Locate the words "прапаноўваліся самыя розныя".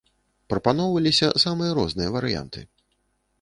0.53-2.09